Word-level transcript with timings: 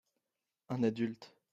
un 0.69 0.81
adulte. 0.81 1.37